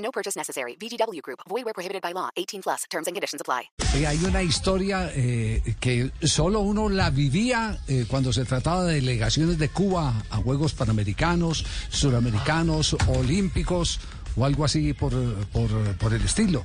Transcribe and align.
No 0.00 0.10
purchase 0.10 0.36
necessary. 0.36 0.76
VGW 0.76 1.20
Group. 1.22 1.40
Void 1.48 1.64
where 1.64 1.74
prohibited 1.74 2.02
by 2.02 2.12
law. 2.12 2.30
18 2.36 2.62
plus. 2.62 2.84
Terms 2.90 3.06
and 3.06 3.14
conditions 3.14 3.40
apply. 3.40 3.70
Eh, 3.94 4.06
hay 4.06 4.24
una 4.24 4.42
historia 4.42 5.10
eh, 5.14 5.74
que 5.80 6.10
solo 6.22 6.60
uno 6.60 6.88
la 6.88 7.10
vivía 7.10 7.78
eh, 7.88 8.06
cuando 8.08 8.32
se 8.32 8.44
trataba 8.44 8.84
de 8.84 8.94
delegaciones 8.94 9.58
de 9.58 9.68
Cuba 9.68 10.14
a 10.30 10.36
Juegos 10.36 10.74
Panamericanos, 10.74 11.64
Suramericanos, 11.90 12.96
Olímpicos 13.08 14.00
o 14.36 14.44
algo 14.44 14.64
así 14.64 14.92
por, 14.92 15.12
por, 15.46 15.70
por 15.96 16.14
el 16.14 16.22
estilo. 16.22 16.64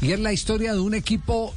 Y 0.00 0.12
es 0.12 0.20
la 0.20 0.32
historia 0.32 0.74
de 0.74 0.80
un 0.80 0.94
equipo 0.94 1.54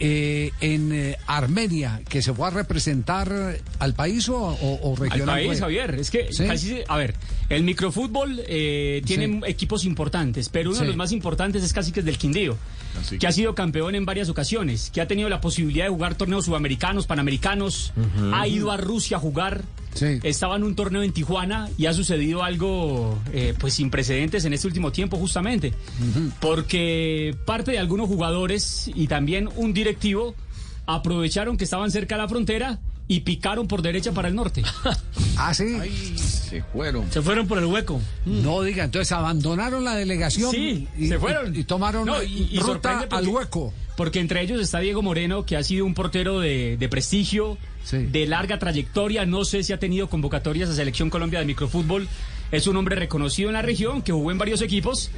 eh, 0.00 0.50
en 0.60 0.92
eh, 0.92 1.16
Armenia 1.26 2.00
que 2.08 2.22
se 2.22 2.32
fue 2.32 2.46
a 2.48 2.50
representar 2.50 3.30
al 3.78 3.94
país 3.94 4.28
o, 4.28 4.36
o, 4.36 4.74
o 4.82 4.90
Al 4.94 4.96
regional. 5.10 5.36
país, 5.36 5.48
fue? 5.48 5.56
Javier. 5.60 5.94
Es 5.96 6.10
que, 6.10 6.32
¿Sí? 6.32 6.46
casi 6.46 6.68
se- 6.68 6.84
a 6.88 6.96
ver, 6.96 7.14
el 7.50 7.62
microfútbol 7.64 8.40
eh, 8.46 9.02
tiene 9.04 9.26
Sí. 9.26 9.40
equipos 9.46 9.84
importantes, 9.84 10.48
pero 10.48 10.70
uno 10.70 10.78
Sí. 10.78 10.82
de 10.84 10.88
los 10.88 10.96
más 10.96 11.12
importantes 11.12 11.62
es 11.62 11.72
casi 11.72 11.92
que 11.92 12.00
es 12.00 12.06
del 12.06 12.18
Quindío, 12.18 12.56
que 13.18 13.26
ha 13.26 13.32
sido 13.32 13.54
campeón 13.54 13.94
en 13.94 14.04
varias 14.06 14.28
ocasiones, 14.28 14.90
que 14.92 15.00
ha 15.00 15.06
tenido 15.06 15.28
la 15.28 15.40
posibilidad 15.40 15.84
de 15.84 15.90
jugar 15.90 16.14
torneos 16.14 16.46
sudamericanos, 16.46 17.06
panamericanos, 17.06 17.92
ha 18.32 18.48
ido 18.48 18.70
a 18.70 18.76
Rusia 18.76 19.18
a 19.18 19.20
jugar. 19.20 19.62
Sí. 19.94 20.20
Estaba 20.22 20.56
en 20.56 20.64
un 20.64 20.74
torneo 20.76 21.02
en 21.02 21.12
Tijuana 21.12 21.68
y 21.76 21.86
ha 21.86 21.92
sucedido 21.92 22.42
algo 22.44 23.18
eh, 23.32 23.54
pues 23.58 23.74
sin 23.74 23.90
precedentes 23.90 24.44
en 24.44 24.52
este 24.52 24.66
último 24.66 24.92
tiempo 24.92 25.16
justamente, 25.16 25.72
porque 26.40 27.36
parte 27.44 27.72
de 27.72 27.78
algunos 27.78 28.08
jugadores 28.08 28.90
y 28.94 29.06
también 29.06 29.48
un 29.56 29.72
directivo 29.72 30.34
aprovecharon 30.86 31.56
que 31.56 31.64
estaban 31.64 31.90
cerca 31.90 32.16
de 32.16 32.22
la 32.22 32.28
frontera 32.28 32.78
y 33.08 33.20
picaron 33.20 33.66
por 33.66 33.82
derecha 33.82 34.12
para 34.12 34.28
el 34.28 34.34
norte. 34.34 34.62
Ah, 35.42 35.54
sí. 35.54 35.74
Se 36.18 36.62
fueron. 36.62 37.10
Se 37.10 37.22
fueron 37.22 37.48
por 37.48 37.56
el 37.56 37.64
hueco. 37.64 37.98
No 38.26 38.60
diga, 38.60 38.84
entonces 38.84 39.10
abandonaron 39.10 39.84
la 39.84 39.94
delegación 39.96 40.50
Sí, 40.50 40.86
y, 40.98 41.08
se 41.08 41.18
fueron. 41.18 41.56
y, 41.56 41.60
y 41.60 41.64
tomaron 41.64 42.04
No, 42.04 42.22
y- 42.22 42.48
y 42.52 42.58
ruta 42.58 43.06
al 43.10 43.26
hueco. 43.26 43.72
Porque 44.00 44.18
entre 44.18 44.40
ellos 44.40 44.62
está 44.62 44.78
Diego 44.78 45.02
Moreno, 45.02 45.44
que 45.44 45.58
ha 45.58 45.62
sido 45.62 45.84
un 45.84 45.92
portero 45.92 46.40
de, 46.40 46.78
de 46.78 46.88
prestigio, 46.88 47.58
Sí. 47.84 47.98
de 47.98 48.24
larga 48.26 48.58
trayectoria. 48.58 49.26
No 49.26 49.44
sé 49.44 49.62
si 49.62 49.74
ha 49.74 49.78
tenido 49.78 50.08
convocatorias 50.08 50.70
a 50.70 50.74
Selección 50.74 51.10
Colombia 51.10 51.38
de 51.40 51.44
microfútbol. 51.44 52.08
Es 52.50 52.66
un 52.66 52.78
hombre 52.78 52.96
reconocido 52.96 53.50
en 53.50 53.52
la 53.52 53.60
región, 53.60 54.00
que 54.00 54.12
jugó 54.12 54.30
en 54.30 54.38
varios 54.38 54.62
equipos. 54.62 55.10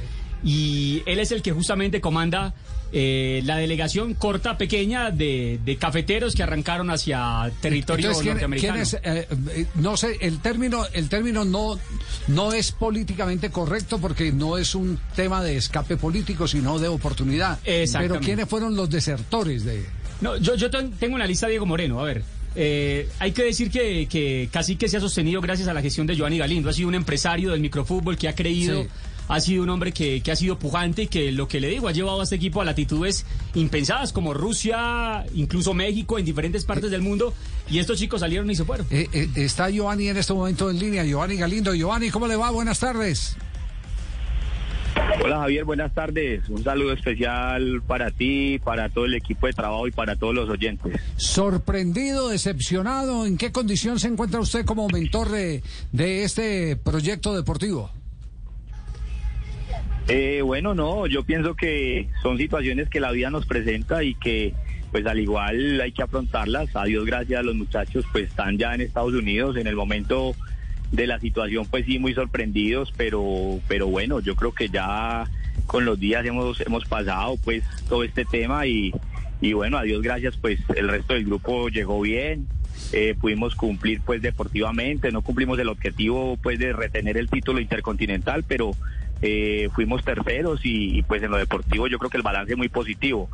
Y 0.43 1.03
él 1.05 1.19
es 1.19 1.31
el 1.31 1.41
que 1.41 1.51
justamente 1.51 2.01
comanda 2.01 2.53
eh, 2.91 3.41
la 3.45 3.57
delegación 3.57 4.13
corta, 4.13 4.57
pequeña, 4.57 5.09
de, 5.09 5.59
de 5.63 5.75
cafeteros 5.77 6.35
que 6.35 6.43
arrancaron 6.43 6.89
hacia 6.91 7.51
territorio 7.61 8.09
Entonces, 8.11 8.21
¿quién, 8.23 8.33
norteamericano. 8.35 8.73
quién 8.73 8.81
es? 8.83 8.93
Eh, 8.93 9.27
eh, 9.61 9.65
no 9.75 9.97
sé, 9.97 10.17
el 10.21 10.39
término, 10.39 10.85
el 10.93 11.09
término 11.09 11.43
no, 11.45 11.79
no 12.27 12.53
es 12.53 12.71
políticamente 12.71 13.49
correcto 13.49 13.99
porque 13.99 14.31
no 14.31 14.57
es 14.57 14.75
un 14.75 14.99
tema 15.15 15.41
de 15.41 15.57
escape 15.57 15.97
político, 15.97 16.47
sino 16.47 16.77
de 16.77 16.87
oportunidad. 16.89 17.57
Pero 17.63 18.19
¿quiénes 18.19 18.47
fueron 18.47 18.75
los 18.75 18.89
desertores 18.89 19.63
de...? 19.65 19.85
No, 20.21 20.37
yo, 20.37 20.55
yo 20.55 20.69
ten- 20.69 20.91
tengo 20.91 21.15
una 21.15 21.25
lista 21.25 21.47
de 21.47 21.51
Diego 21.53 21.65
Moreno. 21.65 21.99
A 21.99 22.03
ver, 22.03 22.23
eh, 22.55 23.09
hay 23.19 23.31
que 23.31 23.43
decir 23.43 23.71
que, 23.71 24.07
que 24.07 24.47
casi 24.51 24.75
que 24.75 24.87
se 24.87 24.97
ha 24.97 24.99
sostenido 24.99 25.41
gracias 25.41 25.67
a 25.67 25.73
la 25.73 25.81
gestión 25.81 26.05
de 26.05 26.15
Giovanni 26.15 26.37
Galindo. 26.37 26.69
Ha 26.69 26.73
sido 26.73 26.87
un 26.89 26.95
empresario 26.95 27.51
del 27.51 27.59
microfútbol 27.59 28.17
que 28.17 28.27
ha 28.29 28.35
creído, 28.35 28.83
Sí. 28.83 28.89
Ha 29.27 29.39
sido 29.39 29.63
un 29.63 29.69
hombre 29.69 29.91
que, 29.91 30.21
que 30.21 30.31
ha 30.31 30.35
sido 30.35 30.59
pujante 30.59 31.03
y 31.03 31.07
que 31.07 31.31
lo 31.31 31.47
que 31.47 31.59
le 31.59 31.69
digo 31.69 31.87
ha 31.87 31.91
llevado 31.91 32.21
a 32.21 32.23
este 32.23 32.35
equipo 32.35 32.61
a 32.61 32.65
latitudes 32.65 33.25
impensadas 33.55 34.13
como 34.13 34.33
Rusia, 34.33 35.25
incluso 35.33 35.73
México, 35.73 36.19
en 36.19 36.25
diferentes 36.25 36.65
partes 36.65 36.91
del 36.91 37.01
mundo. 37.01 37.33
Y 37.69 37.79
estos 37.79 37.97
chicos 37.97 38.19
salieron 38.19 38.49
y 38.51 38.55
se 38.55 38.65
fueron. 38.65 38.85
Eh, 38.89 39.07
eh, 39.13 39.29
está 39.35 39.69
Giovanni 39.69 40.09
en 40.09 40.17
este 40.17 40.33
momento 40.33 40.69
en 40.69 40.79
línea, 40.79 41.03
Giovanni 41.03 41.37
Galindo. 41.37 41.73
Giovanni, 41.73 42.09
¿cómo 42.09 42.27
le 42.27 42.35
va? 42.35 42.51
Buenas 42.51 42.79
tardes. 42.79 43.37
Hola 45.23 45.39
Javier, 45.39 45.65
buenas 45.65 45.93
tardes. 45.93 46.47
Un 46.49 46.63
saludo 46.63 46.93
especial 46.93 47.81
para 47.87 48.11
ti, 48.11 48.59
para 48.63 48.89
todo 48.89 49.05
el 49.05 49.15
equipo 49.15 49.47
de 49.47 49.53
trabajo 49.53 49.87
y 49.87 49.91
para 49.91 50.15
todos 50.15 50.35
los 50.35 50.49
oyentes. 50.49 50.99
Sorprendido, 51.15 52.29
decepcionado, 52.29 53.25
¿en 53.25 53.37
qué 53.37 53.51
condición 53.51 53.99
se 53.99 54.07
encuentra 54.07 54.39
usted 54.39 54.65
como 54.65 54.87
mentor 54.89 55.29
de, 55.29 55.63
de 55.91 56.23
este 56.23 56.75
proyecto 56.75 57.33
deportivo? 57.35 57.91
Eh, 60.09 60.41
bueno, 60.43 60.75
no, 60.75 61.07
yo 61.07 61.23
pienso 61.23 61.55
que 61.55 62.09
son 62.21 62.37
situaciones 62.37 62.89
que 62.89 62.99
la 62.99 63.11
vida 63.11 63.29
nos 63.29 63.45
presenta 63.45 64.03
y 64.03 64.15
que 64.15 64.53
pues 64.91 65.05
al 65.07 65.19
igual 65.19 65.79
hay 65.81 65.91
que 65.91 66.03
afrontarlas. 66.03 66.75
A 66.75 66.83
Dios 66.83 67.05
gracias, 67.05 67.43
los 67.43 67.55
muchachos 67.55 68.05
pues 68.11 68.25
están 68.29 68.57
ya 68.57 68.75
en 68.75 68.81
Estados 68.81 69.13
Unidos 69.13 69.55
en 69.57 69.65
el 69.67 69.75
momento 69.75 70.35
de 70.91 71.07
la 71.07 71.19
situación 71.19 71.65
pues 71.65 71.85
sí 71.85 71.99
muy 71.99 72.13
sorprendidos, 72.13 72.93
pero 72.95 73.59
pero 73.67 73.87
bueno, 73.87 74.19
yo 74.19 74.35
creo 74.35 74.51
que 74.51 74.67
ya 74.69 75.25
con 75.67 75.85
los 75.85 75.99
días 75.99 76.25
hemos 76.25 76.59
hemos 76.61 76.85
pasado 76.85 77.37
pues 77.43 77.63
todo 77.87 78.03
este 78.03 78.25
tema 78.25 78.67
y 78.67 78.93
y 79.41 79.53
bueno, 79.53 79.77
a 79.77 79.83
Dios 79.83 80.01
gracias 80.01 80.35
pues 80.37 80.59
el 80.75 80.89
resto 80.89 81.13
del 81.13 81.25
grupo 81.25 81.69
llegó 81.69 82.01
bien. 82.01 82.47
eh, 82.91 83.15
pudimos 83.19 83.55
cumplir 83.55 84.01
pues 84.01 84.21
deportivamente, 84.21 85.11
no 85.11 85.21
cumplimos 85.21 85.57
el 85.59 85.69
objetivo 85.69 86.37
pues 86.43 86.59
de 86.59 86.73
retener 86.73 87.17
el 87.17 87.29
título 87.29 87.59
intercontinental, 87.59 88.43
pero 88.43 88.71
eh, 89.25 89.69
fuimos 89.73 90.03
terceros 90.03 90.59
y, 90.65 91.01
pues 91.03 91.23
en 91.23 91.31
lo 91.31 91.37
deportivo 91.37 91.87
yo 91.87 91.97
creo 91.97 92.09
que 92.09 92.17
el 92.17 92.23
balance 92.23 92.51
es 92.51 92.57
muy 92.57 92.67
positivo. 92.67 93.29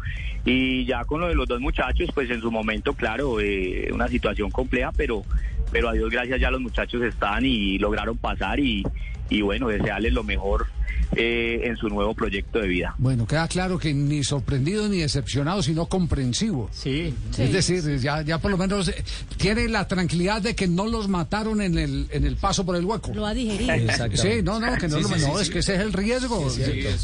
Y 0.46 0.86
ya 0.86 1.04
con 1.04 1.20
lo 1.20 1.28
de 1.28 1.34
los 1.34 1.48
dos 1.48 1.60
muchachos, 1.60 2.12
pues 2.14 2.30
en 2.30 2.42
su 2.42 2.52
momento, 2.52 2.94
claro, 2.94 3.40
eh, 3.40 3.90
una 3.92 4.08
situación 4.08 4.52
compleja, 4.52 4.92
pero, 4.96 5.24
pero 5.72 5.90
a 5.90 5.94
Dios 5.94 6.12
gracias 6.12 6.40
ya 6.40 6.52
los 6.52 6.62
muchachos 6.62 7.02
están 7.02 7.44
y 7.44 7.80
lograron 7.80 8.18
pasar 8.18 8.60
y, 8.60 8.86
y 9.30 9.42
bueno, 9.42 9.68
desearles 9.68 10.14
lo 10.14 10.24
mejor 10.24 10.68
eh, 11.16 11.62
en 11.64 11.76
su 11.78 11.88
nuevo 11.90 12.14
proyecto 12.14 12.60
de 12.60 12.68
vida. 12.68 12.96
Bueno, 12.98 13.26
queda 13.26 13.48
claro 13.48 13.78
que 13.80 13.94
ni 13.94 14.24
sorprendido 14.24 14.88
ni 14.88 15.00
decepcionado, 15.00 15.64
sino 15.64 15.88
comprensivo. 15.88 16.70
Sí. 16.72 17.14
Es 17.38 17.52
decir, 17.52 18.00
ya, 18.00 18.22
ya 18.22 18.38
por 18.40 18.52
lo 18.52 18.58
menos 18.58 18.88
eh, 18.90 19.04
tiene 19.38 19.68
la 19.70 19.88
tranquilidad 19.88 20.42
de 20.42 20.56
que 20.56 20.68
no 20.68 20.88
los 20.88 21.08
mataron 21.08 21.62
en 21.62 21.78
el, 21.78 22.08
en 22.12 22.26
el 22.26 22.36
paso 22.36 22.66
por 22.66 22.76
el 22.76 22.86
hueco. 22.86 23.12
Lo 23.14 23.26
ha 23.26 23.34
digerido. 23.34 23.74
Sí, 24.16 24.42
no, 24.44 24.60
no, 24.60 24.76
que 24.78 24.88
no, 24.88 25.00
lo- 25.00 25.10
no, 25.10 25.40
es 25.40 25.50
que 25.50 25.60
ese 25.60 25.76
es 25.76 25.82
el 25.82 25.94
riesgo. 25.94 26.48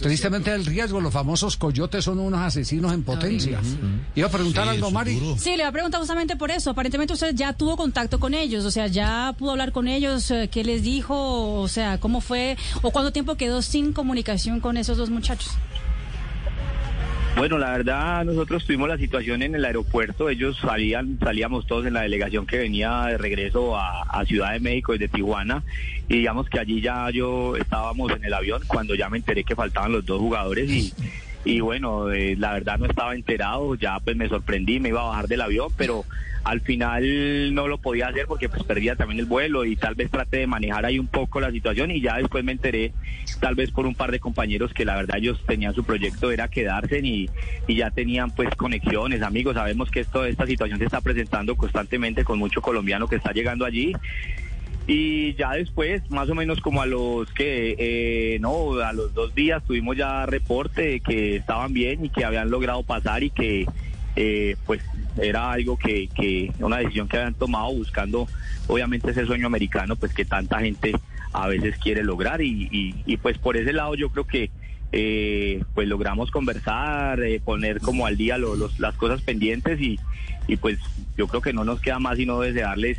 Tristemente 0.01 0.53
el 0.53 0.65
riesgo. 0.65 1.01
Los 1.01 1.13
famosos 1.13 1.57
coyotes 1.57 2.03
son 2.05 2.19
unos 2.19 2.39
asesinos 2.41 2.93
en 2.93 3.03
potencia. 3.03 3.59
Iba 4.15 4.27
a 4.27 4.31
preguntar 4.31 4.67
algo, 4.67 4.91
Mari. 4.91 5.19
Sí, 5.37 5.51
le 5.51 5.57
voy 5.57 5.63
a 5.63 5.71
preguntar 5.71 5.99
justamente 5.99 6.35
por 6.35 6.51
eso. 6.51 6.69
Aparentemente 6.71 7.13
usted 7.13 7.33
ya 7.35 7.53
tuvo 7.53 7.77
contacto 7.77 8.19
con 8.19 8.33
ellos, 8.33 8.65
o 8.65 8.71
sea, 8.71 8.87
ya 8.87 9.33
pudo 9.37 9.51
hablar 9.51 9.71
con 9.71 9.87
ellos, 9.87 10.29
eh, 10.31 10.49
qué 10.51 10.63
les 10.63 10.83
dijo, 10.83 11.59
o 11.59 11.67
sea, 11.67 11.99
cómo 11.99 12.21
fue, 12.21 12.57
o 12.81 12.91
cuánto 12.91 13.11
tiempo 13.11 13.35
quedó 13.35 13.61
sin 13.61 13.93
comunicación 13.95 14.59
con 14.59 14.77
esos 14.77 14.97
dos 14.97 15.09
muchachos. 15.09 15.57
Bueno, 17.35 17.57
la 17.57 17.71
verdad, 17.71 18.23
nosotros 18.23 18.63
tuvimos 18.65 18.87
la 18.87 18.97
situación 18.97 19.41
en 19.41 19.55
el 19.55 19.65
aeropuerto. 19.65 20.29
Ellos 20.29 20.57
salían, 20.61 21.17
salíamos 21.21 21.67
todos 21.67 21.85
en 21.85 21.93
la 21.93 22.01
delegación 22.01 22.45
que 22.45 22.57
venía 22.57 23.07
de 23.07 23.17
regreso 23.17 23.75
a, 23.75 24.03
a 24.03 24.23
Ciudad 24.25 24.53
de 24.53 24.61
México 24.61 24.93
desde 24.93 25.09
Tijuana. 25.09 25.63
Y 26.07 26.19
digamos 26.19 26.47
que 26.47 26.59
allí 26.59 26.79
ya 26.79 27.09
yo 27.09 27.57
estábamos 27.57 28.11
en 28.13 28.23
el 28.23 28.33
avión 28.33 28.61
cuando 28.67 28.95
ya 28.95 29.09
me 29.09 29.17
enteré 29.17 29.43
que 29.43 29.55
faltaban 29.55 29.91
los 29.91 30.05
dos 30.05 30.19
jugadores 30.19 30.69
y, 30.69 30.93
y 31.45 31.59
bueno, 31.59 32.11
eh, 32.11 32.35
la 32.37 32.53
verdad 32.53 32.79
no 32.79 32.87
estaba 32.87 33.15
enterado. 33.15 33.75
Ya 33.75 33.99
pues 33.99 34.17
me 34.17 34.27
sorprendí, 34.27 34.79
me 34.79 34.89
iba 34.89 35.01
a 35.01 35.09
bajar 35.09 35.27
del 35.27 35.41
avión, 35.41 35.69
pero 35.77 36.03
al 36.43 36.61
final 36.61 37.53
no 37.55 37.67
lo 37.67 37.77
podía 37.79 38.07
hacer 38.07 38.25
porque 38.27 38.49
pues 38.49 38.63
perdía 38.63 38.95
también 38.95 39.19
el 39.19 39.25
vuelo 39.25 39.65
y 39.65 39.75
tal 39.75 39.95
vez 39.95 40.11
traté 40.11 40.37
de 40.37 40.47
manejar 40.47 40.85
ahí 40.85 40.99
un 40.99 41.07
poco 41.07 41.39
la 41.39 41.51
situación 41.51 41.89
y 41.89 42.01
ya 42.01 42.17
después 42.17 42.43
me 42.43 42.51
enteré 42.51 42.93
tal 43.39 43.55
vez 43.55 43.71
por 43.71 43.87
un 43.87 43.95
par 43.95 44.11
de 44.11 44.19
compañeros 44.19 44.71
que 44.71 44.85
la 44.85 44.95
verdad 44.95 45.17
ellos 45.17 45.43
tenían 45.47 45.73
su 45.73 45.83
proyecto 45.83 46.29
era 46.29 46.47
quedarse 46.47 46.99
y, 46.99 47.31
y 47.67 47.75
ya 47.75 47.89
tenían 47.89 48.29
pues 48.29 48.49
conexiones, 48.55 49.23
amigos, 49.23 49.55
sabemos 49.55 49.89
que 49.89 50.01
esto 50.01 50.23
esta 50.23 50.45
situación 50.45 50.77
se 50.77 50.85
está 50.85 51.01
presentando 51.01 51.55
constantemente 51.55 52.23
con 52.23 52.37
mucho 52.37 52.61
colombiano 52.61 53.07
que 53.07 53.15
está 53.15 53.31
llegando 53.31 53.65
allí 53.65 53.93
y 54.87 55.33
ya 55.35 55.51
después, 55.53 56.09
más 56.11 56.29
o 56.29 56.35
menos 56.35 56.59
como 56.61 56.81
a 56.81 56.85
los 56.85 57.31
que, 57.33 57.75
eh, 57.79 58.37
no, 58.39 58.73
a 58.79 58.93
los 58.93 59.13
dos 59.13 59.33
días 59.33 59.63
tuvimos 59.65 59.97
ya 59.97 60.25
reporte 60.25 60.81
de 60.83 60.99
que 60.99 61.35
estaban 61.37 61.73
bien 61.73 62.05
y 62.05 62.09
que 62.09 62.23
habían 62.25 62.49
logrado 62.51 62.83
pasar 62.83 63.23
y 63.23 63.29
que, 63.31 63.65
eh, 64.15 64.55
pues, 64.65 64.81
era 65.21 65.51
algo 65.51 65.77
que, 65.77 66.07
que, 66.09 66.51
una 66.59 66.77
decisión 66.77 67.07
que 67.07 67.17
habían 67.17 67.33
tomado 67.33 67.73
buscando, 67.73 68.27
obviamente, 68.67 69.11
ese 69.11 69.25
sueño 69.25 69.47
americano, 69.47 69.95
pues, 69.95 70.13
que 70.13 70.25
tanta 70.25 70.59
gente 70.59 70.93
a 71.33 71.47
veces 71.47 71.77
quiere 71.77 72.03
lograr. 72.03 72.41
Y, 72.41 72.67
y, 72.71 72.95
y 73.05 73.17
pues 73.17 73.37
por 73.37 73.57
ese 73.57 73.73
lado 73.73 73.95
yo 73.95 74.09
creo 74.09 74.25
que 74.25 74.49
eh, 74.91 75.61
pues 75.73 75.87
logramos 75.89 76.31
conversar, 76.31 77.19
eh, 77.21 77.41
poner 77.43 77.81
como 77.81 78.05
al 78.05 78.15
día 78.15 78.37
lo- 78.37 78.55
los- 78.55 78.79
las 78.79 78.95
cosas 78.95 79.21
pendientes 79.21 79.81
y, 79.81 79.99
y 80.47 80.55
pues 80.55 80.77
yo 81.17 81.27
creo 81.27 81.41
que 81.41 81.51
no 81.51 81.65
nos 81.65 81.81
queda 81.81 81.99
más 81.99 82.15
sino 82.17 82.39
desearles 82.39 82.97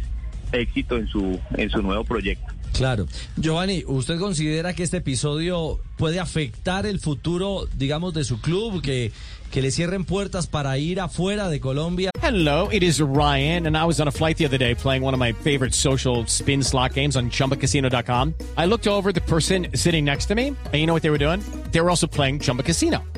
éxito 0.52 0.96
en 0.96 1.06
su, 1.08 1.38
en 1.56 1.70
su 1.70 1.82
nuevo 1.82 2.04
proyecto. 2.04 2.52
Claro. 2.72 3.06
Giovanni, 3.36 3.84
¿usted 3.86 4.18
considera 4.18 4.74
que 4.74 4.82
este 4.82 4.98
episodio 4.98 5.80
puede 5.96 6.20
afectar 6.20 6.84
el 6.84 7.00
futuro, 7.00 7.66
digamos, 7.74 8.12
de 8.12 8.22
su 8.24 8.40
club? 8.40 8.82
Que, 8.82 9.12
que 9.50 9.62
le 9.62 9.70
cierren 9.70 10.04
puertas 10.04 10.46
para 10.46 10.76
ir 10.76 11.00
afuera 11.00 11.48
de 11.48 11.58
Colombia. 11.58 12.10
Hello, 12.22 12.68
it 12.70 12.82
is 12.82 13.00
Ryan, 13.00 13.66
and 13.66 13.76
I 13.76 13.84
was 13.84 14.00
on 14.00 14.08
a 14.08 14.10
flight 14.10 14.36
the 14.36 14.44
other 14.44 14.58
day 14.58 14.74
playing 14.74 15.02
one 15.02 15.14
of 15.14 15.20
my 15.20 15.32
favorite 15.32 15.72
social 15.72 16.26
spin 16.26 16.62
slot 16.62 16.92
games 16.92 17.16
on 17.16 17.30
chumbacasino.com. 17.30 18.34
I 18.58 18.66
looked 18.66 18.86
over 18.86 19.08
at 19.10 19.14
the 19.14 19.22
person 19.22 19.68
sitting 19.74 20.04
next 20.04 20.26
to 20.26 20.34
me, 20.34 20.48
and 20.48 20.74
you 20.74 20.86
know 20.86 20.92
what 20.92 21.02
they 21.02 21.10
were 21.10 21.18
doing? 21.18 21.40
They 21.70 21.80
were 21.80 21.90
also 21.90 22.06
playing 22.06 22.40
Chumba 22.40 22.62
Casino. 22.62 23.02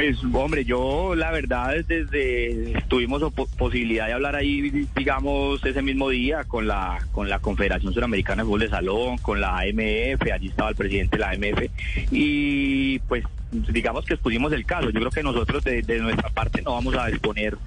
Pues 0.00 0.16
hombre, 0.32 0.64
yo 0.64 1.14
la 1.14 1.30
verdad 1.30 1.74
desde 1.86 2.72
tuvimos 2.88 3.22
posibilidad 3.58 4.06
de 4.06 4.14
hablar 4.14 4.34
ahí, 4.34 4.86
digamos, 4.96 5.62
ese 5.62 5.82
mismo 5.82 6.08
día 6.08 6.44
con 6.44 6.66
la 6.66 7.06
con 7.12 7.28
la 7.28 7.38
Confederación 7.38 7.92
Suramericana 7.92 8.42
de 8.42 8.46
Fútbol 8.46 8.60
de 8.60 8.68
Salón, 8.70 9.18
con 9.18 9.42
la 9.42 9.58
AMF, 9.58 10.22
allí 10.32 10.48
estaba 10.48 10.70
el 10.70 10.76
presidente 10.76 11.18
de 11.18 11.20
la 11.20 11.32
AMF 11.32 11.64
y 12.10 12.98
pues 13.00 13.24
digamos 13.50 14.06
que 14.06 14.14
expusimos 14.14 14.54
el 14.54 14.64
caso. 14.64 14.88
Yo 14.88 15.00
creo 15.00 15.10
que 15.10 15.22
nosotros 15.22 15.62
de, 15.64 15.82
nuestra 16.00 16.30
parte 16.30 16.62
no 16.62 16.72
vamos 16.72 16.94
a 16.94 17.10
exponer, 17.10 17.58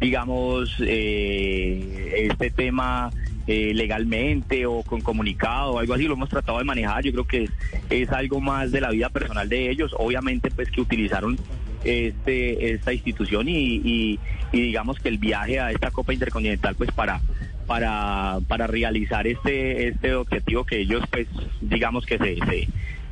digamos, 0.00 0.74
eh, 0.80 2.26
este 2.30 2.50
tema 2.50 3.10
eh, 3.46 3.72
legalmente 3.74 4.64
o 4.64 4.82
con 4.82 5.02
comunicado 5.02 5.72
o 5.72 5.78
algo 5.78 5.92
así, 5.92 6.04
lo 6.04 6.14
hemos 6.14 6.30
tratado 6.30 6.56
de 6.56 6.64
manejar. 6.64 7.04
Yo 7.04 7.12
creo 7.12 7.26
que 7.26 7.42
es, 7.42 7.50
es 7.90 8.10
algo 8.12 8.40
más 8.40 8.72
de 8.72 8.80
la 8.80 8.90
vida 8.90 9.10
personal 9.10 9.46
de 9.46 9.68
ellos. 9.68 9.94
Obviamente, 9.98 10.50
pues 10.50 10.70
que 10.70 10.80
utilizaron 10.80 11.36
este 11.84 12.72
esta 12.74 12.92
institución 12.92 13.48
y, 13.48 13.76
y- 13.84 14.20
y 14.52 14.60
digamos 14.60 14.98
que 15.00 15.08
el 15.08 15.18
viaje 15.18 15.58
a 15.60 15.70
esta 15.70 15.90
Copa 15.90 16.12
Intercontinental, 16.12 16.74
pues 16.74 16.90
para 16.92 17.20
para 17.66 18.38
para 18.48 18.66
realizar 18.66 19.26
este 19.26 19.88
este 19.88 20.14
objetivo 20.14 20.64
que 20.64 20.80
ellos, 20.80 21.02
pues 21.10 21.28
digamos 21.60 22.04
que 22.06 22.18
se, 22.18 22.36
se 22.36 22.68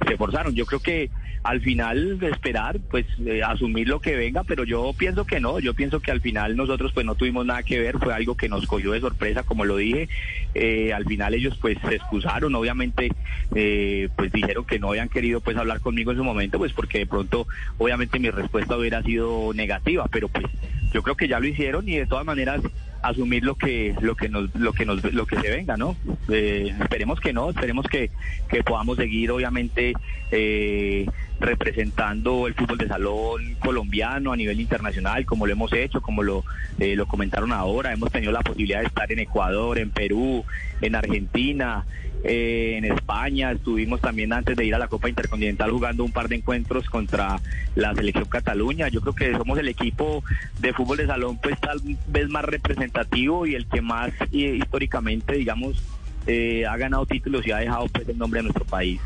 se 0.06 0.16
forzaron. 0.16 0.54
Yo 0.54 0.66
creo 0.66 0.80
que 0.80 1.10
al 1.42 1.60
final 1.62 2.18
esperar, 2.22 2.78
pues 2.90 3.06
eh, 3.24 3.42
asumir 3.42 3.88
lo 3.88 4.00
que 4.00 4.14
venga, 4.14 4.44
pero 4.44 4.64
yo 4.64 4.92
pienso 4.96 5.24
que 5.24 5.40
no, 5.40 5.58
yo 5.58 5.72
pienso 5.72 6.00
que 6.00 6.10
al 6.10 6.20
final 6.20 6.54
nosotros 6.54 6.92
pues 6.92 7.06
no 7.06 7.14
tuvimos 7.14 7.46
nada 7.46 7.62
que 7.62 7.78
ver, 7.78 7.98
fue 7.98 8.12
algo 8.12 8.36
que 8.36 8.48
nos 8.48 8.66
cogió 8.66 8.92
de 8.92 9.00
sorpresa, 9.00 9.42
como 9.42 9.64
lo 9.64 9.76
dije, 9.76 10.08
Eh, 10.52 10.92
al 10.92 11.04
final 11.04 11.32
ellos 11.34 11.56
pues 11.60 11.78
se 11.88 11.94
excusaron, 11.94 12.54
obviamente 12.56 13.08
eh, 13.54 14.08
pues 14.16 14.32
dijeron 14.32 14.64
que 14.64 14.80
no 14.80 14.88
habían 14.88 15.08
querido 15.08 15.40
pues 15.40 15.56
hablar 15.56 15.80
conmigo 15.80 16.10
en 16.10 16.16
su 16.16 16.24
momento, 16.24 16.58
pues 16.58 16.72
porque 16.72 16.98
de 16.98 17.06
pronto 17.06 17.46
obviamente 17.78 18.18
mi 18.18 18.30
respuesta 18.30 18.76
hubiera 18.76 19.00
sido 19.02 19.52
negativa, 19.54 20.06
pero 20.10 20.28
pues 20.28 20.46
yo 20.92 21.02
creo 21.02 21.14
que 21.14 21.28
ya 21.28 21.38
lo 21.38 21.46
hicieron 21.46 21.88
y 21.88 21.96
de 21.96 22.06
todas 22.06 22.26
maneras 22.26 22.60
asumir 23.00 23.44
lo 23.44 23.54
que 23.54 23.94
lo 24.00 24.14
que 24.14 24.28
nos 24.28 24.52
lo 24.56 24.72
que 24.72 24.84
nos 24.84 25.02
lo 25.14 25.24
que 25.24 25.40
se 25.40 25.50
venga 25.50 25.76
no 25.76 25.96
Eh, 26.28 26.74
esperemos 26.80 27.18
que 27.20 27.32
no 27.32 27.50
esperemos 27.50 27.86
que, 27.86 28.10
que 28.48 28.62
podamos 28.62 28.96
seguir 28.96 29.30
obviamente 29.30 29.94
eh, 30.30 31.06
representando 31.40 32.46
el 32.46 32.54
fútbol 32.54 32.78
de 32.78 32.86
salón 32.86 33.56
colombiano 33.60 34.32
a 34.32 34.36
nivel 34.36 34.60
internacional 34.60 35.24
como 35.24 35.46
lo 35.46 35.52
hemos 35.52 35.72
hecho 35.72 36.00
como 36.02 36.22
lo 36.22 36.44
eh, 36.78 36.96
lo 36.96 37.06
comentaron 37.06 37.52
ahora. 37.52 37.92
Hemos 37.92 38.12
tenido 38.12 38.32
la 38.32 38.40
posibilidad 38.40 38.80
de 38.80 38.86
estar 38.86 39.10
en 39.10 39.18
Ecuador 39.20 39.78
en 39.78 39.90
Perú 39.90 40.44
en 40.80 40.94
Argentina 40.94 41.84
eh, 42.22 42.74
en 42.76 42.84
España. 42.84 43.52
Estuvimos 43.52 44.00
también 44.00 44.32
antes 44.32 44.56
de 44.56 44.66
ir 44.66 44.74
a 44.74 44.78
la 44.78 44.88
Copa 44.88 45.08
Intercontinental 45.08 45.70
jugando 45.70 46.04
un 46.04 46.12
par 46.12 46.28
de 46.28 46.36
encuentros 46.36 46.88
contra 46.90 47.40
la 47.74 47.94
selección 47.94 48.26
Cataluña. 48.26 48.88
Yo 48.88 49.00
creo 49.00 49.14
que 49.14 49.32
somos 49.36 49.58
el 49.58 49.68
equipo 49.68 50.22
de 50.58 50.72
fútbol 50.74 50.98
de 50.98 51.06
salón 51.06 51.38
pues 51.42 51.58
tal 51.60 51.80
vez 52.08 52.28
más 52.28 52.44
representativo 52.44 53.46
y 53.46 53.54
el 53.54 53.66
que 53.66 53.80
más 53.80 54.10
eh, 54.32 54.58
históricamente 54.62 55.34
digamos 55.34 55.82
eh, 56.26 56.66
ha 56.66 56.76
ganado 56.76 57.06
títulos 57.06 57.46
y 57.46 57.52
ha 57.52 57.58
dejado 57.58 57.86
pues 57.88 58.06
el 58.08 58.18
nombre 58.18 58.38
de 58.38 58.44
nuestro 58.44 58.66
país 58.66 59.00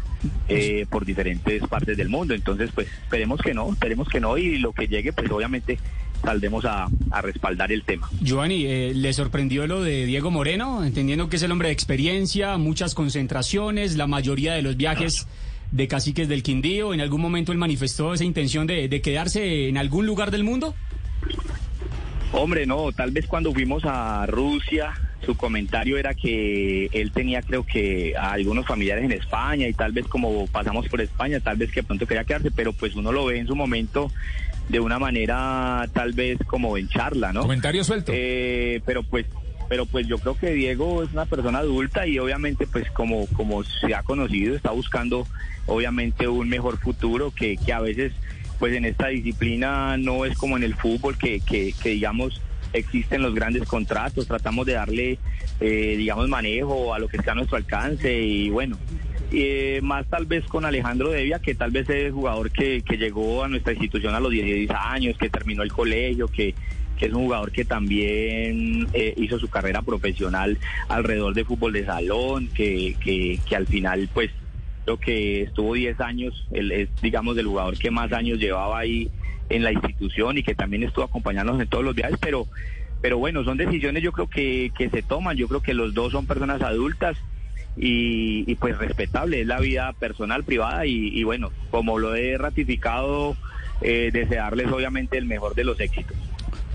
eh, 0.49 0.87
por 0.89 1.05
diferentes 1.05 1.63
partes 1.69 1.97
del 1.97 2.09
mundo. 2.09 2.35
Entonces 2.35 2.71
pues 2.75 2.89
esperemos 2.89 3.41
que 3.41 3.55
no, 3.55 3.73
esperemos 3.73 4.09
que 4.09 4.21
no 4.21 4.37
y 4.39 4.59
lo 4.59 4.73
que 4.73 4.87
llegue 4.87 5.13
pues 5.13 5.31
obviamente 5.31 5.79
saldremos 6.23 6.65
a, 6.65 6.89
a 7.11 7.23
respaldar 7.23 7.71
el 7.71 7.83
tema. 7.83 8.09
Giovanni, 8.21 8.65
eh, 8.65 8.93
¿le 8.95 9.13
sorprendió 9.13 9.67
lo 9.67 9.83
de 9.83 10.07
Diego 10.07 10.31
Moreno? 10.31 10.85
Entendiendo 10.85 11.29
que 11.29 11.37
es 11.37 11.43
el 11.43 11.53
hombre 11.53 11.69
de 11.69 11.75
experiencia, 11.75 12.57
muchas 12.57 12.95
concentraciones, 12.95 13.97
la 13.97 14.07
mayoría 14.07 14.55
de 14.55 14.63
los 14.63 14.77
viajes 14.77 15.27
de 15.71 15.89
caciques 15.89 16.29
del 16.29 16.43
Quindío. 16.43 16.95
¿En 16.95 17.01
algún 17.01 17.21
momento 17.21 17.53
él 17.53 17.59
manifestó 17.59 18.15
esa 18.15 18.25
intención 18.25 18.67
de, 18.67 18.89
de 18.89 19.01
quedarse 19.03 19.69
en 19.69 19.77
algún 19.77 20.07
lugar 20.07 20.31
del 20.31 20.45
mundo? 20.45 20.75
Hombre, 22.33 22.67
no, 22.67 22.91
tal 22.93 23.11
vez 23.13 23.27
cuando 23.27 23.53
fuimos 23.53 23.85
a 23.85 24.27
Rusia, 24.27 24.93
su 25.25 25.37
comentario 25.37 25.99
era 25.99 26.15
que 26.15 26.87
él 26.93 27.13
tenía 27.13 27.43
creo 27.43 27.65
que 27.65 28.15
a 28.17 28.33
algunos 28.33 28.67
familiares 28.67 29.05
en 29.05 29.13
España 29.13 29.69
y 29.69 29.73
tal 29.73 29.93
vez 29.93 30.07
como 30.07 30.47
pasamos 30.47 30.89
por 30.89 31.01
España, 31.01 31.41
tal 31.41 31.57
vez 31.57 31.71
que 31.73 31.83
pronto 31.83 32.07
quería 32.07 32.25
quedarse, 32.25 32.51
pero 32.51 32.73
pues 32.73 32.95
uno 32.95 33.13
lo 33.13 33.27
ve 33.27 33.39
en 33.39 33.47
su 33.47 33.57
momento 33.57 34.11
de 34.69 34.81
una 34.81 34.99
manera 34.99 35.87
tal 35.93 36.13
vez 36.13 36.39
como 36.47 36.79
en 36.79 36.89
charla, 36.89 37.33
¿no? 37.33 37.43
Comentario 37.43 37.85
suelto. 37.85 38.13
Eh, 38.15 38.81
pero 38.85 39.03
pues 39.03 39.27
pero 39.69 39.87
pues 39.87 40.07
yo 40.07 40.19
creo 40.19 40.37
que 40.37 40.53
Diego 40.53 41.03
es 41.03 41.13
una 41.13 41.25
persona 41.25 41.61
adulta 41.61 42.07
y 42.07 42.19
obviamente 42.19 42.67
pues 42.67 42.91
como 42.91 43.27
como 43.29 43.65
se 43.65 43.95
ha 43.95 44.03
conocido 44.03 44.55
está 44.55 44.71
buscando 44.71 45.27
obviamente 45.67 46.29
un 46.29 46.49
mejor 46.49 46.79
futuro 46.79 47.31
que, 47.31 47.57
que 47.57 47.73
a 47.73 47.81
veces 47.81 48.13
pues 48.59 48.75
en 48.75 48.85
esta 48.85 49.09
disciplina 49.09 49.97
no 49.97 50.25
es 50.25 50.37
como 50.37 50.57
en 50.57 50.63
el 50.63 50.75
fútbol 50.75 51.19
que, 51.19 51.41
que, 51.41 51.75
que, 51.83 51.91
digamos 51.91 52.41
existen 52.75 53.23
los 53.23 53.35
grandes 53.35 53.67
contratos 53.67 54.27
tratamos 54.27 54.67
de 54.67 54.75
darle 54.75 55.19
eh, 55.61 55.95
digamos 55.97 56.29
manejo 56.29 56.93
a 56.93 56.99
lo 56.99 57.09
que 57.09 57.17
está 57.17 57.33
a 57.33 57.35
nuestro 57.37 57.57
alcance 57.57 58.21
y 58.21 58.51
bueno 58.51 58.77
eh, 59.33 59.81
más 59.83 60.07
tal 60.07 60.27
vez 60.27 60.45
con 60.45 60.65
Alejandro 60.65 61.11
Devia, 61.11 61.41
que 61.41 61.57
tal 61.57 61.73
vez 61.73 61.89
es 61.91 62.05
el 62.05 62.13
jugador 62.13 62.53
que, 62.53 62.83
que 62.83 62.97
llegó 62.97 63.43
a 63.43 63.49
nuestra 63.49 63.73
institución 63.73 64.15
a 64.15 64.21
los 64.21 64.31
16 64.31 64.71
años, 64.71 65.19
que 65.19 65.29
terminó 65.29 65.65
el 65.65 65.73
colegio, 65.73 66.29
que, 66.29 66.55
que 66.97 67.07
es 67.07 67.13
un 67.13 67.25
jugador 67.25 67.51
que 67.51 67.65
también 67.65 68.87
eh, 68.93 69.13
hizo 69.17 69.39
su 69.41 69.49
carrera 69.49 69.83
profesional 69.83 70.57
alrededor 70.89 71.35
de 71.35 71.45
fútbol 71.45 71.73
de 71.73 71.85
salón, 71.85 72.49
que, 72.55 72.97
que, 73.03 73.41
que 73.45 73.57
al 73.57 73.67
final 73.67 74.09
pues 74.15 74.31
lo 74.87 74.99
que 74.99 75.43
estuvo 75.43 75.75
10 75.75 76.01
años, 76.01 76.47
él 76.53 76.71
es 76.71 76.89
digamos 77.03 77.37
el 77.37 77.47
jugador 77.47 77.77
que 77.77 77.91
más 77.91 78.13
años 78.13 78.39
llevaba 78.39 78.79
ahí 78.79 79.11
en 79.49 79.63
la 79.63 79.73
institución 79.73 80.39
y 80.39 80.43
que 80.43 80.55
también 80.55 80.83
estuvo 80.83 81.05
acompañándonos 81.05 81.63
en 81.63 81.69
todos 81.69 81.85
los 81.85 81.95
viajes, 81.95 82.19
pero 82.21 82.47
pero 83.05 83.19
bueno, 83.19 83.45
son 83.45 83.59
decisiones 83.59 84.03
yo 84.03 84.13
creo 84.13 84.29
que, 84.29 84.73
que 84.79 84.89
se 84.89 85.03
toman, 85.03 85.37
yo 85.37 85.47
creo 85.47 85.61
que 85.61 85.75
los 85.75 85.93
dos 85.93 86.13
son 86.13 86.25
personas 86.25 86.63
adultas 86.63 87.19
y, 87.77 88.55
pues 88.55 88.79
respetable, 88.79 89.43
es 89.43 89.47
la 89.47 89.61
vida 89.61 89.93
personal, 89.93 90.43
privada 90.43 90.87
y, 90.87 91.09
y 91.09 91.23
bueno, 91.23 91.51
como 91.71 91.99
lo 91.99 92.15
he 92.15 92.39
ratificado, 92.39 93.37
eh, 93.83 94.09
desearles 94.11 94.73
obviamente 94.73 95.19
el 95.19 95.27
mejor 95.27 95.55
de 95.55 95.65
los 95.65 95.79
éxitos. 95.81 96.17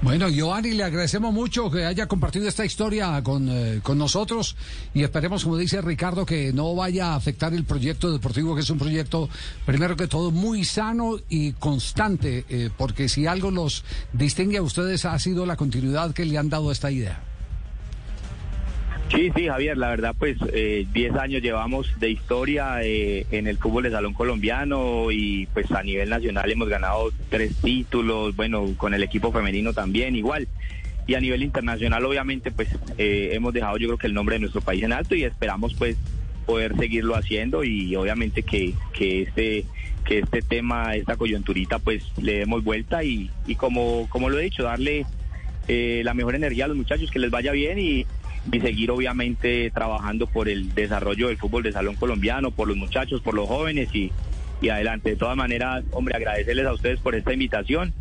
Bueno, 0.01 0.29
Giovanni, 0.29 0.71
le 0.71 0.85
agradecemos 0.85 1.33
mucho 1.33 1.69
que 1.69 1.83
haya 1.83 2.07
compartido 2.07 2.47
esta 2.47 2.63
historia 2.63 3.21
con, 3.21 3.49
eh, 3.49 3.81
con 3.83 3.97
nosotros 3.97 4.55
y 4.93 5.03
esperemos, 5.03 5.43
como 5.43 5.57
dice 5.57 5.81
Ricardo, 5.81 6.25
que 6.25 6.53
no 6.53 6.73
vaya 6.73 7.07
a 7.07 7.15
afectar 7.15 7.53
el 7.53 7.65
proyecto 7.65 8.09
deportivo, 8.09 8.55
que 8.55 8.61
es 8.61 8.69
un 8.69 8.77
proyecto, 8.77 9.27
primero 9.65 9.97
que 9.97 10.07
todo, 10.07 10.31
muy 10.31 10.63
sano 10.63 11.17
y 11.27 11.51
constante, 11.51 12.45
eh, 12.47 12.69
porque 12.77 13.09
si 13.09 13.27
algo 13.27 13.51
los 13.51 13.83
distingue 14.13 14.59
a 14.59 14.61
ustedes 14.61 15.03
ha 15.03 15.19
sido 15.19 15.45
la 15.45 15.57
continuidad 15.57 16.13
que 16.13 16.23
le 16.23 16.37
han 16.37 16.47
dado 16.47 16.69
a 16.69 16.71
esta 16.71 16.89
idea. 16.89 17.21
Sí, 19.09 19.31
sí, 19.35 19.47
Javier, 19.47 19.75
la 19.77 19.89
verdad, 19.89 20.15
pues 20.17 20.37
10 20.39 20.51
eh, 20.53 21.11
años 21.19 21.41
llevamos 21.41 21.91
de 21.99 22.11
historia 22.11 22.83
eh, 22.83 23.25
en 23.31 23.47
el 23.47 23.57
fútbol 23.57 23.83
de 23.83 23.91
salón 23.91 24.13
colombiano 24.13 25.11
y 25.11 25.47
pues 25.47 25.71
a 25.71 25.81
nivel 25.81 26.09
nacional 26.09 26.51
hemos 26.51 26.69
ganado 26.69 27.11
tres 27.29 27.55
títulos, 27.55 28.35
bueno, 28.35 28.67
con 28.77 28.93
el 28.93 29.01
equipo 29.01 29.31
femenino 29.31 29.73
también 29.73 30.15
igual. 30.15 30.47
Y 31.07 31.15
a 31.15 31.19
nivel 31.19 31.41
internacional, 31.41 32.05
obviamente, 32.05 32.51
pues 32.51 32.69
eh, 32.99 33.31
hemos 33.33 33.51
dejado 33.51 33.77
yo 33.77 33.87
creo 33.87 33.97
que 33.97 34.07
el 34.07 34.13
nombre 34.13 34.35
de 34.35 34.41
nuestro 34.41 34.61
país 34.61 34.83
en 34.83 34.93
alto 34.93 35.15
y 35.15 35.23
esperamos 35.23 35.73
pues 35.73 35.97
poder 36.45 36.77
seguirlo 36.77 37.15
haciendo 37.15 37.63
y 37.63 37.95
obviamente 37.95 38.43
que, 38.43 38.73
que 38.93 39.23
este 39.23 39.65
que 40.05 40.19
este 40.19 40.41
tema, 40.41 40.95
esta 40.95 41.17
coyunturita, 41.17 41.79
pues 41.79 42.03
le 42.21 42.39
demos 42.39 42.63
vuelta 42.63 43.03
y, 43.03 43.29
y 43.47 43.55
como, 43.55 44.07
como 44.09 44.29
lo 44.29 44.39
he 44.39 44.43
dicho, 44.43 44.63
darle 44.63 45.05
eh, 45.67 46.01
la 46.03 46.15
mejor 46.15 46.33
energía 46.33 46.65
a 46.65 46.67
los 46.67 46.77
muchachos, 46.77 47.11
que 47.11 47.19
les 47.19 47.29
vaya 47.29 47.51
bien 47.51 47.77
y 47.77 48.07
y 48.51 48.59
seguir 48.59 48.91
obviamente 48.91 49.71
trabajando 49.71 50.27
por 50.27 50.49
el 50.49 50.73
desarrollo 50.73 51.27
del 51.27 51.37
fútbol 51.37 51.63
de 51.63 51.71
salón 51.71 51.95
colombiano, 51.95 52.51
por 52.51 52.67
los 52.67 52.77
muchachos, 52.77 53.21
por 53.21 53.33
los 53.33 53.47
jóvenes 53.47 53.93
y, 53.93 54.11
y 54.61 54.69
adelante. 54.69 55.11
De 55.11 55.15
todas 55.15 55.37
maneras, 55.37 55.83
hombre, 55.91 56.15
agradecerles 56.15 56.65
a 56.65 56.73
ustedes 56.73 56.99
por 56.99 57.15
esta 57.15 57.33
invitación. 57.33 57.93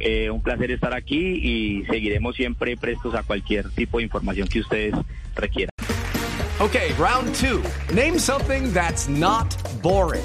Eh, 0.00 0.30
un 0.30 0.42
placer 0.42 0.70
estar 0.70 0.94
aquí 0.94 1.18
y 1.18 1.84
seguiremos 1.84 2.34
siempre 2.34 2.76
prestos 2.76 3.14
a 3.14 3.22
cualquier 3.22 3.70
tipo 3.70 3.98
de 3.98 4.04
información 4.04 4.48
que 4.48 4.60
ustedes 4.60 4.94
requieran. 5.34 5.70
Okay, 6.60 6.92
round 6.98 7.34
two. 7.34 7.62
Name 7.92 8.18
something 8.18 8.72
that's 8.72 9.08
not 9.08 9.54
boring. 9.82 10.22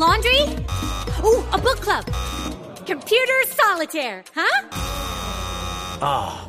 laundry? 0.00 0.42
Ooh, 1.22 1.44
a 1.52 1.58
book 1.58 1.80
club. 1.80 2.04
Computer 2.86 3.44
solitaire, 3.48 4.24
huh? 4.34 4.68
Ah, 6.02 6.48